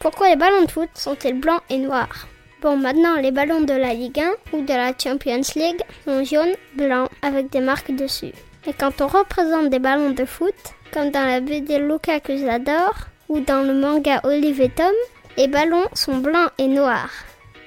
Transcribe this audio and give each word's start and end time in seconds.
Pourquoi 0.00 0.30
les 0.30 0.36
ballons 0.36 0.64
de 0.64 0.70
foot 0.70 0.88
sont-ils 0.94 1.38
blancs 1.38 1.60
et 1.68 1.76
noirs 1.76 2.26
Bon, 2.62 2.74
maintenant, 2.74 3.16
les 3.16 3.32
ballons 3.32 3.60
de 3.60 3.74
la 3.74 3.92
Ligue 3.92 4.20
1 4.52 4.56
ou 4.56 4.62
de 4.62 4.72
la 4.72 4.92
Champions 4.96 5.42
League 5.56 5.82
sont 6.06 6.24
jaunes, 6.24 6.54
blancs, 6.74 7.10
avec 7.20 7.50
des 7.50 7.60
marques 7.60 7.94
dessus. 7.94 8.32
Et 8.66 8.72
quand 8.72 9.02
on 9.02 9.08
représente 9.08 9.68
des 9.68 9.78
ballons 9.78 10.12
de 10.12 10.24
foot, 10.24 10.54
comme 10.90 11.10
dans 11.10 11.26
la 11.26 11.40
BD 11.40 11.78
Luca 11.78 12.18
que 12.18 12.34
j'adore, 12.34 12.94
ou 13.28 13.40
dans 13.40 13.60
le 13.60 13.74
manga 13.74 14.22
Olive 14.24 14.62
et 14.62 14.70
Tom, 14.70 14.94
les 15.36 15.48
ballons 15.48 15.86
sont 15.92 16.16
blancs 16.16 16.50
et 16.56 16.66
noirs. 16.68 17.12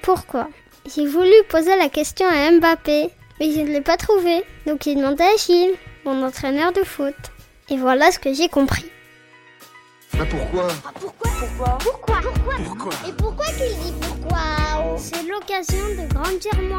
Pourquoi? 0.02 0.48
J'ai 0.92 1.06
voulu 1.06 1.34
poser 1.48 1.76
la 1.76 1.88
question 1.88 2.26
à 2.26 2.50
Mbappé, 2.50 3.10
mais 3.38 3.52
je 3.52 3.60
ne 3.60 3.68
l'ai 3.68 3.80
pas 3.80 3.96
trouvé, 3.96 4.42
donc 4.66 4.82
j'ai 4.82 4.96
demandé 4.96 5.22
à 5.22 5.36
Gilles, 5.36 5.76
mon 6.04 6.20
entraîneur 6.24 6.72
de 6.72 6.82
foot. 6.82 7.14
Et 7.70 7.76
voilà 7.76 8.10
ce 8.10 8.18
que 8.18 8.34
j'ai 8.34 8.48
compris. 8.48 8.90
Ah 10.16 10.24
pourquoi 10.30 10.68
Ah 10.86 10.90
pourquoi 11.00 11.30
Pourquoi 11.40 11.78
Pourquoi 11.80 12.20
Pourquoi 12.22 12.54
Pourquoi 12.64 12.92
Et 13.08 13.12
pourquoi 13.12 13.46
tu 13.46 13.74
dis 13.82 13.94
pourquoi 14.00 14.38
C'est 14.96 15.22
l'occasion 15.26 15.84
de 15.98 16.12
grandir 16.14 16.52
mon... 16.54 16.78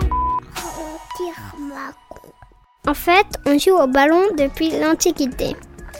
Grandir 0.55 1.35
ma 1.59 2.90
En 2.90 2.93
fait, 2.93 3.26
on 3.45 3.57
joue 3.57 3.76
au 3.76 3.88
ballon 3.88 4.21
depuis 4.38 4.70
l'Antiquité. 4.79 5.55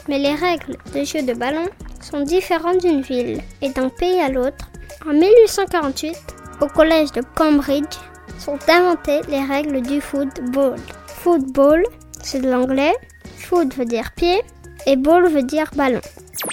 Mais 0.08 0.18
les 0.18 0.34
règles 0.34 0.78
de 0.94 1.04
jeu 1.04 1.22
de 1.22 1.34
ballon 1.34 1.66
sont 2.00 2.22
différentes 2.22 2.78
d'une 2.78 3.02
ville 3.02 3.42
et 3.60 3.68
d'un 3.68 3.90
pays 3.90 4.20
à 4.20 4.30
l'autre. 4.30 4.70
En 5.06 5.12
1848, 5.12 6.16
au 6.62 6.68
collège 6.68 7.12
de 7.12 7.22
Cambridge, 7.34 7.98
sont 8.38 8.58
inventées 8.68 9.20
les 9.28 9.44
règles 9.44 9.82
du 9.82 10.00
football. 10.00 10.76
Football, 11.06 11.84
c'est 12.22 12.40
de 12.40 12.50
l'anglais. 12.50 12.94
Foot 13.36 13.74
veut 13.74 13.84
dire 13.84 14.12
pied 14.16 14.42
et 14.86 14.96
ball 14.96 15.28
veut 15.28 15.42
dire 15.42 15.70
ballon. 15.74 16.00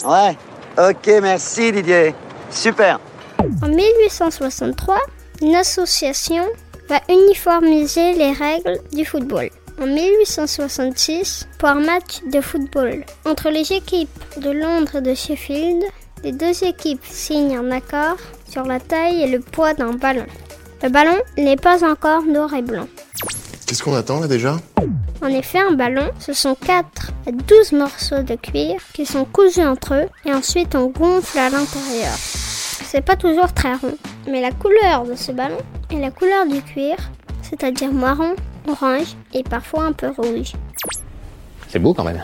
Ouais. 0.06 0.36
Ok, 0.78 1.08
merci 1.22 1.72
Didier. 1.72 2.16
Super. 2.50 3.00
En 3.62 3.68
1863, 3.68 4.98
une 5.44 5.56
association 5.56 6.46
va 6.90 7.00
uniformiser 7.10 8.14
les 8.14 8.32
règles 8.32 8.80
du 8.92 9.06
football. 9.06 9.50
En 9.80 9.86
1866, 9.86 11.48
pour 11.60 11.70
un 11.70 11.82
match 11.82 12.22
de 12.32 12.42
football 12.42 13.04
entre 13.26 13.50
les 13.50 13.72
équipes 13.72 14.10
de 14.38 14.50
Londres 14.50 14.96
et 14.96 15.02
de 15.02 15.14
Sheffield, 15.14 15.84
les 16.24 16.32
deux 16.32 16.64
équipes 16.64 17.06
signent 17.06 17.58
un 17.58 17.70
accord 17.70 18.18
sur 18.50 18.64
la 18.64 18.80
taille 18.80 19.22
et 19.22 19.28
le 19.28 19.42
poids 19.42 19.76
d'un 19.76 19.94
ballon. 19.94 20.26
Le 20.82 20.90
ballon 20.90 21.18
n'est 21.38 21.56
pas 21.56 21.88
encore 21.88 22.24
noir 22.24 22.52
et 22.56 22.64
blanc. 22.64 22.88
Qu'est-ce 23.68 23.84
qu'on 23.84 23.94
attend 23.94 24.20
là 24.20 24.28
déjà? 24.28 24.58
En 25.24 25.28
effet, 25.28 25.60
un 25.60 25.72
ballon, 25.72 26.10
ce 26.20 26.34
sont 26.34 26.54
4 26.54 27.12
à 27.28 27.32
12 27.32 27.72
morceaux 27.72 28.24
de 28.24 28.36
cuir 28.36 28.76
qui 28.94 29.06
sont 29.06 29.24
cousus 29.24 29.66
entre 29.66 29.94
eux 29.94 30.10
et 30.26 30.34
ensuite 30.34 30.76
on 30.76 30.88
gonfle 30.88 31.40
à 31.40 31.50
l'intérieur. 31.50 32.12
C'est 32.14 33.06
pas 33.06 33.16
toujours 33.16 33.54
très 33.54 33.74
rond, 33.76 33.96
mais 34.28 34.42
la 34.42 34.52
couleur 34.52 35.06
de 35.06 35.16
ce 35.16 35.32
ballon 35.32 35.60
est 35.92 36.00
la 36.00 36.12
couleur 36.12 36.46
du 36.46 36.62
cuir, 36.62 36.98
c'est-à-dire 37.42 37.94
marron, 37.94 38.36
orange 38.68 39.16
et 39.34 39.44
parfois 39.44 39.86
un 39.86 39.94
peu 39.94 40.10
rouge. 40.10 40.52
C'est 41.70 41.80
beau 41.80 41.94
quand 41.94 42.04
même. 42.04 42.22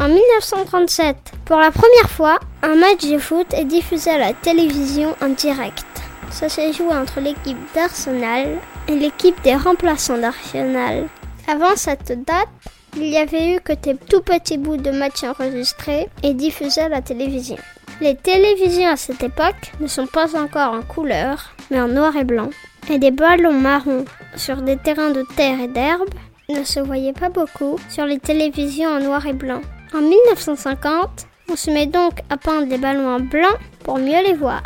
En 0.00 0.08
1937, 0.08 1.16
pour 1.44 1.58
la 1.58 1.70
première 1.70 2.08
fois, 2.08 2.38
un 2.62 2.74
match 2.74 3.06
de 3.06 3.18
foot 3.18 3.52
est 3.52 3.66
diffusé 3.66 4.08
à 4.08 4.18
la 4.18 4.32
télévision 4.32 5.14
en 5.22 5.28
direct. 5.28 5.84
Ça 6.30 6.48
s'est 6.48 6.72
joué 6.72 6.94
entre 6.94 7.20
l'équipe 7.20 7.58
d'Arsenal 7.74 8.56
et 8.88 8.94
l'équipe 8.94 9.40
des 9.42 9.56
remplaçants 9.56 10.18
d'Arsenal. 10.18 11.06
Avant 11.50 11.76
cette 11.76 12.12
date, 12.26 12.50
il 12.94 13.06
y 13.06 13.16
avait 13.16 13.54
eu 13.54 13.60
que 13.60 13.72
des 13.72 13.96
tout 13.96 14.20
petits 14.20 14.58
bouts 14.58 14.76
de 14.76 14.90
matchs 14.90 15.24
enregistrés 15.24 16.06
et 16.22 16.34
diffusés 16.34 16.82
à 16.82 16.88
la 16.90 17.00
télévision. 17.00 17.56
Les 18.02 18.16
télévisions 18.16 18.90
à 18.90 18.96
cette 18.96 19.22
époque 19.22 19.72
ne 19.80 19.86
sont 19.86 20.06
pas 20.06 20.38
encore 20.38 20.74
en 20.74 20.82
couleur, 20.82 21.54
mais 21.70 21.80
en 21.80 21.88
noir 21.88 22.14
et 22.16 22.24
blanc. 22.24 22.50
Et 22.90 22.98
des 22.98 23.12
ballons 23.12 23.54
marrons 23.54 24.04
sur 24.36 24.60
des 24.60 24.76
terrains 24.76 25.08
de 25.08 25.24
terre 25.36 25.58
et 25.58 25.68
d'herbe 25.68 26.10
ne 26.50 26.64
se 26.64 26.80
voyaient 26.80 27.14
pas 27.14 27.30
beaucoup 27.30 27.78
sur 27.88 28.04
les 28.04 28.18
télévisions 28.18 28.90
en 28.90 29.00
noir 29.00 29.26
et 29.26 29.32
blanc. 29.32 29.62
En 29.94 30.02
1950, 30.02 31.26
on 31.50 31.56
se 31.56 31.70
met 31.70 31.86
donc 31.86 32.20
à 32.28 32.36
peindre 32.36 32.68
les 32.68 32.76
ballons 32.76 33.08
en 33.08 33.20
blanc 33.20 33.56
pour 33.84 33.96
mieux 33.96 34.22
les 34.22 34.34
voir. 34.34 34.62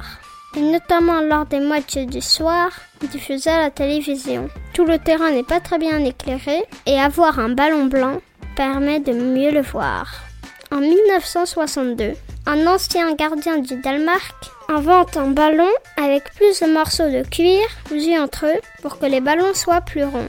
Et 0.56 0.61
notamment 0.61 1.21
lors 1.21 1.47
des 1.47 1.61
matchs 1.61 1.99
du 1.99 2.21
soir 2.21 2.73
diffusés 3.09 3.51
à 3.51 3.61
la 3.61 3.71
télévision. 3.71 4.49
Tout 4.75 4.87
le 4.87 4.99
terrain 4.99 5.31
n'est 5.31 5.43
pas 5.43 5.60
très 5.60 5.78
bien 5.78 5.99
éclairé 5.99 6.62
et 6.87 6.99
avoir 6.99 7.38
un 7.38 7.50
ballon 7.50 7.87
blanc 7.87 8.21
permet 8.56 9.00
de 9.00 9.12
mieux 9.12 9.50
le 9.50 9.60
voir. 9.60 10.22
En 10.71 10.78
1962, 10.78 12.15
un 12.47 12.66
ancien 12.66 13.15
gardien 13.15 13.59
du 13.59 13.77
Danemark 13.77 14.34
invente 14.69 15.16
un 15.19 15.28
ballon 15.28 15.69
avec 15.97 16.32
plus 16.34 16.61
de 16.61 16.72
morceaux 16.72 17.11
de 17.11 17.22
cuir 17.28 17.61
cousus 17.87 18.19
entre 18.19 18.47
eux 18.47 18.61
pour 18.81 18.99
que 18.99 19.05
les 19.05 19.21
ballons 19.21 19.53
soient 19.53 19.82
plus 19.82 20.05
ronds. 20.05 20.28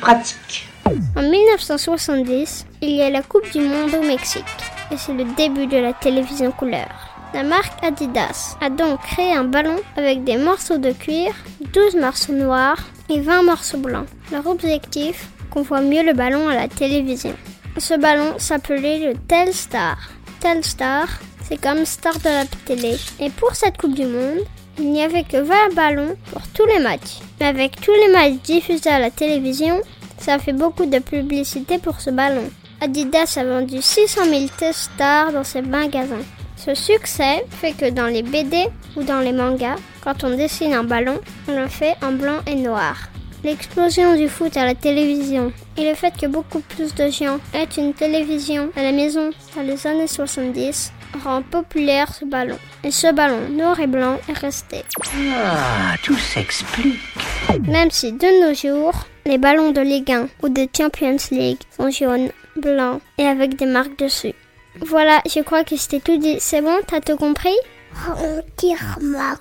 pratique. 0.00 0.68
En 1.16 1.22
1970, 1.22 2.66
il 2.80 2.90
y 2.96 3.02
a 3.02 3.10
la 3.10 3.22
Coupe 3.22 3.50
du 3.52 3.60
Monde 3.60 3.94
au 3.94 4.06
Mexique 4.06 4.44
et 4.90 4.96
c'est 4.96 5.12
le 5.12 5.24
début 5.36 5.66
de 5.66 5.76
la 5.76 5.92
télévision 5.92 6.50
couleur. 6.50 6.88
La 7.34 7.42
marque 7.42 7.82
Adidas 7.82 8.56
a 8.60 8.68
donc 8.68 9.00
créé 9.00 9.32
un 9.34 9.44
ballon 9.44 9.76
avec 9.96 10.24
des 10.24 10.36
morceaux 10.36 10.78
de 10.78 10.92
cuir, 10.92 11.32
12 11.72 11.96
morceaux 11.96 12.34
noirs 12.34 12.78
et 13.08 13.20
20 13.20 13.42
morceaux 13.42 13.78
blancs. 13.78 14.06
Leur 14.30 14.46
objectif, 14.46 15.28
qu'on 15.50 15.62
voit 15.62 15.80
mieux 15.80 16.02
le 16.02 16.14
ballon 16.14 16.48
à 16.48 16.54
la 16.54 16.68
télévision. 16.68 17.34
Ce 17.78 17.94
ballon 17.94 18.38
s'appelait 18.38 18.98
le 18.98 19.14
Telstar. 19.28 19.96
Telstar, 20.40 21.08
c'est 21.48 21.60
comme 21.60 21.84
star 21.84 22.18
de 22.18 22.28
la 22.28 22.44
télé. 22.64 22.96
Et 23.20 23.30
pour 23.30 23.54
cette 23.54 23.78
Coupe 23.78 23.94
du 23.94 24.06
Monde, 24.06 24.40
il 24.78 24.90
n'y 24.90 25.02
avait 25.02 25.24
que 25.24 25.36
20 25.36 25.74
ballons 25.74 26.16
pour 26.32 26.42
tous 26.48 26.66
les 26.66 26.78
matchs. 26.78 27.20
Mais 27.40 27.46
avec 27.46 27.80
tous 27.80 27.92
les 27.92 28.12
matchs 28.12 28.40
diffusés 28.42 28.90
à 28.90 28.98
la 28.98 29.10
télévision, 29.10 29.80
ça 30.18 30.38
fait 30.38 30.52
beaucoup 30.52 30.86
de 30.86 30.98
publicité 30.98 31.78
pour 31.78 32.00
ce 32.00 32.10
ballon. 32.10 32.50
Adidas 32.80 33.36
a 33.36 33.44
vendu 33.44 33.80
600 33.80 34.24
000 34.24 34.46
Telstar 34.58 35.32
dans 35.32 35.44
ses 35.44 35.62
magasins. 35.62 36.24
Ce 36.64 36.76
succès 36.76 37.44
fait 37.50 37.72
que 37.72 37.90
dans 37.90 38.06
les 38.06 38.22
BD 38.22 38.66
ou 38.96 39.02
dans 39.02 39.18
les 39.18 39.32
mangas, 39.32 39.74
quand 40.00 40.22
on 40.22 40.36
dessine 40.36 40.74
un 40.74 40.84
ballon, 40.84 41.20
on 41.48 41.60
le 41.60 41.66
fait 41.66 41.96
en 42.02 42.12
blanc 42.12 42.38
et 42.46 42.54
noir. 42.54 43.08
L'explosion 43.42 44.14
du 44.14 44.28
foot 44.28 44.56
à 44.56 44.64
la 44.64 44.76
télévision 44.76 45.52
et 45.76 45.88
le 45.88 45.96
fait 45.96 46.16
que 46.16 46.26
beaucoup 46.26 46.60
plus 46.60 46.94
de 46.94 47.08
gens 47.08 47.38
aient 47.52 47.64
une 47.76 47.94
télévision 47.94 48.70
à 48.76 48.84
la 48.84 48.92
maison 48.92 49.30
dans 49.56 49.62
les 49.62 49.84
années 49.88 50.06
70 50.06 50.92
rend 51.24 51.42
populaire 51.42 52.14
ce 52.14 52.24
ballon. 52.24 52.58
Et 52.84 52.92
ce 52.92 53.12
ballon 53.12 53.48
noir 53.48 53.80
et 53.80 53.88
blanc 53.88 54.18
est 54.28 54.38
resté. 54.38 54.84
Ah, 55.34 55.96
tout 56.04 56.16
s'explique. 56.16 57.00
Même 57.66 57.90
si 57.90 58.12
de 58.12 58.46
nos 58.46 58.54
jours, 58.54 59.08
les 59.26 59.38
ballons 59.38 59.72
de 59.72 59.80
Ligue 59.80 60.12
1 60.12 60.28
ou 60.44 60.48
de 60.48 60.68
Champions 60.76 61.16
League 61.32 61.58
sont 61.76 61.90
jaunes, 61.90 62.30
blancs 62.54 63.00
et 63.18 63.26
avec 63.26 63.56
des 63.56 63.66
marques 63.66 63.98
dessus. 63.98 64.34
Voilà, 64.80 65.20
je 65.26 65.40
crois 65.40 65.64
que 65.64 65.76
c'était 65.76 66.00
tout 66.00 66.16
dit. 66.16 66.38
C'est 66.40 66.62
bon, 66.62 66.78
t'as 66.86 67.00
tout 67.00 67.16
compris? 67.16 67.56
Ma 69.00 69.36